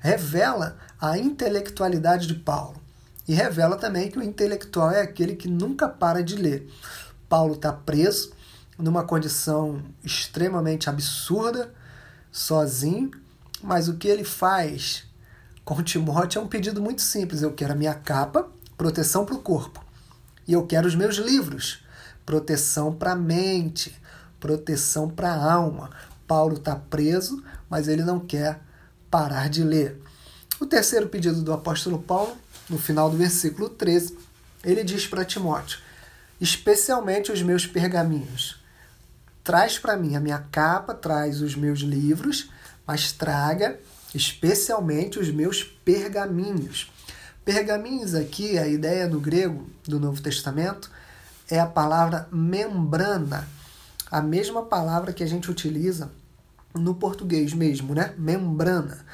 revela 0.00 0.76
a 1.00 1.16
intelectualidade 1.16 2.26
de 2.26 2.34
Paulo. 2.34 2.87
E 3.28 3.34
revela 3.34 3.76
também 3.76 4.10
que 4.10 4.18
o 4.18 4.22
intelectual 4.22 4.90
é 4.90 5.02
aquele 5.02 5.36
que 5.36 5.48
nunca 5.48 5.86
para 5.86 6.22
de 6.22 6.34
ler. 6.34 6.66
Paulo 7.28 7.54
está 7.54 7.70
preso 7.70 8.32
numa 8.78 9.04
condição 9.04 9.82
extremamente 10.02 10.88
absurda, 10.88 11.74
sozinho, 12.32 13.10
mas 13.62 13.86
o 13.88 13.96
que 13.96 14.08
ele 14.08 14.24
faz 14.24 15.04
com 15.64 15.82
Timóteo 15.82 16.38
é 16.38 16.42
um 16.42 16.48
pedido 16.48 16.80
muito 16.80 17.02
simples. 17.02 17.42
Eu 17.42 17.52
quero 17.52 17.74
a 17.74 17.76
minha 17.76 17.92
capa, 17.92 18.48
proteção 18.78 19.26
para 19.26 19.34
o 19.34 19.42
corpo. 19.42 19.84
E 20.46 20.54
eu 20.54 20.66
quero 20.66 20.88
os 20.88 20.94
meus 20.94 21.16
livros, 21.16 21.84
proteção 22.24 22.94
para 22.94 23.12
a 23.12 23.16
mente, 23.16 23.94
proteção 24.40 25.10
para 25.10 25.30
a 25.30 25.52
alma. 25.52 25.90
Paulo 26.26 26.54
está 26.54 26.74
preso, 26.74 27.44
mas 27.68 27.88
ele 27.88 28.02
não 28.02 28.18
quer 28.18 28.60
parar 29.10 29.50
de 29.50 29.62
ler. 29.62 30.00
O 30.58 30.66
terceiro 30.66 31.08
pedido 31.08 31.42
do 31.42 31.52
apóstolo 31.52 31.98
Paulo, 31.98 32.36
no 32.68 32.78
final 32.78 33.10
do 33.10 33.16
versículo 33.16 33.68
13, 33.68 34.16
ele 34.64 34.84
diz 34.84 35.06
para 35.06 35.24
Timóteo: 35.24 35.78
especialmente 36.40 37.32
os 37.32 37.42
meus 37.42 37.66
pergaminhos. 37.66 38.60
Traz 39.42 39.78
para 39.78 39.96
mim 39.96 40.14
a 40.14 40.20
minha 40.20 40.38
capa, 40.52 40.94
traz 40.94 41.40
os 41.40 41.54
meus 41.54 41.80
livros, 41.80 42.50
mas 42.86 43.12
traga 43.12 43.78
especialmente 44.14 45.18
os 45.18 45.30
meus 45.30 45.62
pergaminhos. 45.62 46.92
Pergaminhos 47.44 48.14
aqui, 48.14 48.58
a 48.58 48.66
ideia 48.66 49.06
no 49.06 49.20
grego 49.20 49.68
do 49.84 49.98
Novo 49.98 50.20
Testamento 50.20 50.90
é 51.50 51.58
a 51.58 51.66
palavra 51.66 52.28
membrana. 52.30 53.48
a 54.10 54.22
mesma 54.22 54.62
palavra 54.62 55.12
que 55.12 55.22
a 55.22 55.26
gente 55.26 55.50
utiliza 55.50 56.10
no 56.74 56.94
português 56.94 57.52
mesmo, 57.52 57.94
né? 57.94 58.14
Membrana. 58.16 59.04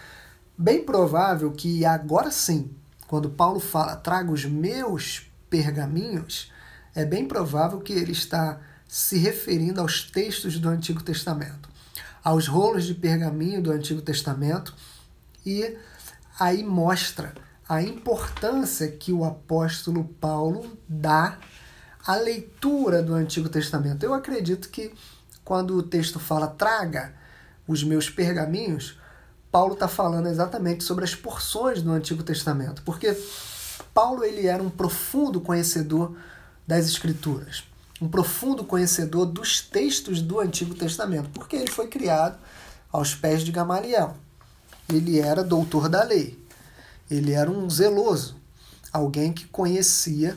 Bem 0.57 0.85
provável 0.85 1.51
que 1.51 1.85
agora 1.85 2.31
sim, 2.31 2.71
quando 3.07 3.31
Paulo 3.31 3.61
fala 3.61 3.97
traga 3.97 4.31
os 4.31 4.45
meus 4.45 5.31
pergaminhos, 5.49 6.53
é 6.95 7.05
bem 7.05 7.27
provável 7.27 7.81
que 7.81 7.93
ele 7.93 8.13
está 8.13 8.61
se 8.87 9.19
referindo 9.19 9.81
aos 9.81 10.03
textos 10.03 10.59
do 10.59 10.69
Antigo 10.69 11.03
Testamento, 11.03 11.69
aos 12.23 12.47
rolos 12.47 12.85
de 12.85 12.95
pergaminho 12.95 13.63
do 13.63 13.73
Antigo 13.73 14.01
Testamento, 14.01 14.75
e 15.45 15.77
aí 16.39 16.63
mostra 16.63 17.35
a 17.69 17.83
importância 17.83 18.89
que 18.89 19.13
o 19.13 19.25
apóstolo 19.25 20.05
Paulo 20.21 20.77
dá 20.89 21.39
à 22.07 22.17
leitura 22.17 23.03
do 23.03 23.15
Antigo 23.15 23.49
Testamento. 23.49 24.05
Eu 24.05 24.13
acredito 24.13 24.69
que 24.69 24.93
quando 25.45 25.77
o 25.77 25.83
texto 25.83 26.21
fala 26.21 26.47
traga 26.47 27.15
os 27.67 27.83
meus 27.83 28.11
pergaminhos, 28.11 28.99
Paulo 29.55 29.75
está 29.75 29.87
falando 29.87 30.27
exatamente 30.27 30.83
sobre 30.83 31.05
as 31.05 31.15
porções 31.15 31.81
do 31.81 31.93
Antigo 31.93 32.25
Testamento, 32.25 32.83
porque 32.83 33.17
Paulo 33.95 34.25
ele 34.25 34.49
era 34.49 34.61
um 34.61 34.69
profundo 34.69 35.41
conhecedor 35.41 36.17
das 36.67 36.87
Escrituras, 36.87 37.63
um 38.01 38.09
profundo 38.09 38.65
conhecedor 38.65 39.27
dos 39.27 39.61
textos 39.61 40.21
do 40.21 40.41
Antigo 40.41 40.75
Testamento, 40.75 41.31
porque 41.31 41.55
ele 41.55 41.71
foi 41.71 41.87
criado 41.87 42.37
aos 42.91 43.15
pés 43.15 43.45
de 43.45 43.53
Gamaliel. 43.53 44.17
Ele 44.89 45.21
era 45.21 45.45
doutor 45.45 45.89
da 45.89 46.03
lei, 46.03 46.37
ele 47.09 47.31
era 47.31 47.49
um 47.49 47.71
zeloso, 47.71 48.35
alguém 48.93 49.33
que 49.33 49.47
conhecia 49.47 50.37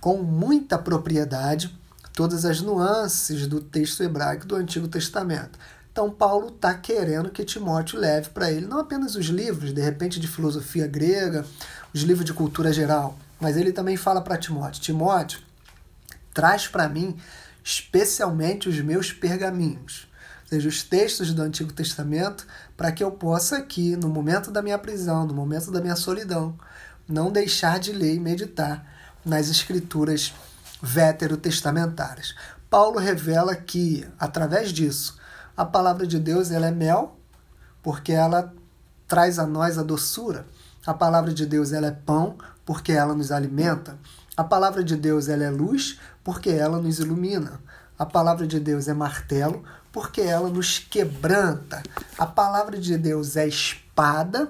com 0.00 0.20
muita 0.20 0.76
propriedade 0.76 1.72
todas 2.12 2.44
as 2.44 2.60
nuances 2.60 3.46
do 3.46 3.60
texto 3.60 4.02
hebraico 4.02 4.46
do 4.46 4.56
Antigo 4.56 4.88
Testamento. 4.88 5.56
Então, 5.92 6.10
Paulo 6.10 6.48
está 6.48 6.72
querendo 6.72 7.30
que 7.30 7.44
Timóteo 7.44 7.98
leve 7.98 8.30
para 8.30 8.50
ele 8.50 8.66
não 8.66 8.80
apenas 8.80 9.14
os 9.14 9.26
livros, 9.26 9.74
de 9.74 9.82
repente, 9.82 10.18
de 10.18 10.26
filosofia 10.26 10.86
grega, 10.86 11.44
os 11.92 12.00
livros 12.00 12.24
de 12.24 12.32
cultura 12.32 12.72
geral, 12.72 13.18
mas 13.38 13.58
ele 13.58 13.72
também 13.72 13.98
fala 13.98 14.22
para 14.22 14.38
Timóteo: 14.38 14.80
Timóteo, 14.80 15.40
traz 16.32 16.66
para 16.66 16.88
mim 16.88 17.14
especialmente 17.62 18.70
os 18.70 18.80
meus 18.80 19.12
pergaminhos, 19.12 20.08
ou 20.42 20.48
seja, 20.48 20.68
os 20.68 20.82
textos 20.82 21.34
do 21.34 21.42
Antigo 21.42 21.72
Testamento, 21.74 22.46
para 22.74 22.90
que 22.90 23.04
eu 23.04 23.10
possa 23.10 23.58
aqui, 23.58 23.94
no 23.94 24.08
momento 24.08 24.50
da 24.50 24.62
minha 24.62 24.78
prisão, 24.78 25.26
no 25.26 25.34
momento 25.34 25.70
da 25.70 25.80
minha 25.82 25.94
solidão, 25.94 26.58
não 27.06 27.30
deixar 27.30 27.78
de 27.78 27.92
ler 27.92 28.14
e 28.14 28.20
meditar 28.20 28.84
nas 29.24 29.50
escrituras 29.50 30.32
veterotestamentárias. 30.80 32.34
Paulo 32.70 32.98
revela 32.98 33.54
que, 33.54 34.06
através 34.18 34.72
disso, 34.72 35.20
a 35.62 35.64
palavra 35.64 36.08
de 36.08 36.18
Deus 36.18 36.50
ela 36.50 36.66
é 36.66 36.72
mel, 36.72 37.16
porque 37.84 38.10
ela 38.10 38.52
traz 39.06 39.38
a 39.38 39.46
nós 39.46 39.78
a 39.78 39.84
doçura. 39.84 40.44
A 40.84 40.92
palavra 40.92 41.32
de 41.32 41.46
Deus 41.46 41.72
ela 41.72 41.86
é 41.86 41.92
pão, 41.92 42.36
porque 42.66 42.90
ela 42.90 43.14
nos 43.14 43.30
alimenta. 43.30 43.96
A 44.36 44.42
palavra 44.42 44.82
de 44.82 44.96
Deus 44.96 45.28
ela 45.28 45.44
é 45.44 45.50
luz, 45.50 46.00
porque 46.24 46.50
ela 46.50 46.82
nos 46.82 46.98
ilumina. 46.98 47.60
A 47.96 48.04
palavra 48.04 48.44
de 48.44 48.58
Deus 48.58 48.88
é 48.88 48.92
martelo, 48.92 49.62
porque 49.92 50.22
ela 50.22 50.48
nos 50.48 50.80
quebranta. 50.80 51.80
A 52.18 52.26
palavra 52.26 52.76
de 52.76 52.98
Deus 52.98 53.36
é 53.36 53.46
espada, 53.46 54.48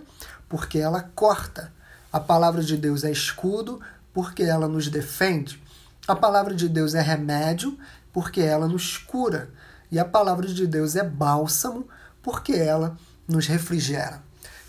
porque 0.48 0.78
ela 0.78 1.10
corta. 1.14 1.70
A 2.10 2.20
palavra 2.20 2.62
de 2.62 2.78
Deus 2.78 3.04
é 3.04 3.10
escudo, 3.10 3.82
porque 4.14 4.44
ela 4.44 4.66
nos 4.66 4.88
defende. 4.88 5.62
A 6.08 6.16
palavra 6.16 6.54
de 6.54 6.70
Deus 6.70 6.94
é 6.94 7.02
remédio, 7.02 7.78
porque 8.14 8.40
ela 8.40 8.66
nos 8.66 8.96
cura. 8.96 9.50
E 9.92 9.98
a 9.98 10.06
palavra 10.06 10.46
de 10.46 10.66
Deus 10.66 10.96
é 10.96 11.04
bálsamo, 11.04 11.86
porque 12.22 12.54
ela 12.54 12.96
nos 13.28 13.46
refrigera. 13.46 14.22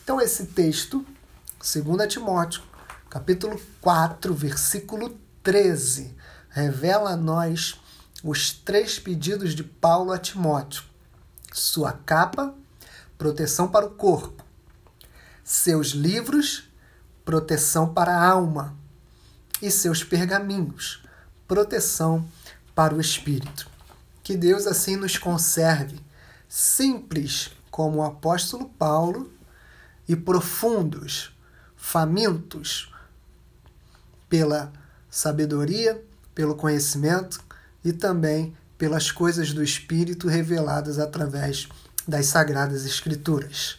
Então, 0.03 0.19
esse 0.19 0.47
texto, 0.47 1.05
2 1.59 2.11
Timóteo, 2.11 2.61
capítulo 3.09 3.57
4, 3.79 4.33
versículo 4.33 5.17
13, 5.41 6.13
revela 6.49 7.11
a 7.11 7.15
nós 7.15 7.79
os 8.21 8.51
três 8.51 8.99
pedidos 8.99 9.55
de 9.55 9.63
Paulo 9.63 10.11
a 10.11 10.17
Timóteo: 10.17 10.83
sua 11.53 11.93
capa, 11.93 12.53
proteção 13.17 13.69
para 13.69 13.85
o 13.85 13.91
corpo, 13.91 14.43
seus 15.41 15.91
livros, 15.91 16.69
proteção 17.23 17.93
para 17.93 18.13
a 18.13 18.27
alma, 18.29 18.75
e 19.61 19.71
seus 19.71 20.03
pergaminhos, 20.03 21.01
proteção 21.47 22.27
para 22.75 22.93
o 22.93 22.99
espírito. 22.99 23.71
Que 24.23 24.37
Deus 24.37 24.65
assim 24.65 24.95
nos 24.95 25.17
conserve, 25.17 25.99
simples 26.47 27.51
como 27.69 27.97
o 27.97 28.03
apóstolo 28.03 28.69
Paulo 28.69 29.31
e 30.07 30.15
profundos, 30.15 31.35
famintos 31.75 32.93
pela 34.29 34.71
sabedoria, 35.09 36.01
pelo 36.33 36.55
conhecimento 36.55 37.43
e 37.83 37.91
também 37.91 38.55
pelas 38.77 39.11
coisas 39.11 39.53
do 39.53 39.61
Espírito 39.61 40.27
reveladas 40.27 40.97
através 40.99 41.67
das 42.07 42.27
Sagradas 42.27 42.85
Escrituras. 42.85 43.77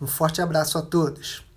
Um 0.00 0.06
forte 0.06 0.40
abraço 0.40 0.78
a 0.78 0.82
todos. 0.82 1.47